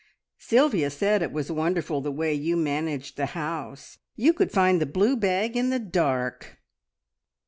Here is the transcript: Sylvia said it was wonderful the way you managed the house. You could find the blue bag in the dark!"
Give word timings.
Sylvia 0.39 0.89
said 0.89 1.21
it 1.21 1.31
was 1.31 1.51
wonderful 1.51 2.01
the 2.01 2.11
way 2.11 2.33
you 2.33 2.57
managed 2.57 3.17
the 3.17 3.27
house. 3.37 3.99
You 4.15 4.33
could 4.33 4.51
find 4.51 4.81
the 4.81 4.87
blue 4.87 5.15
bag 5.15 5.55
in 5.55 5.69
the 5.69 5.77
dark!" 5.77 6.57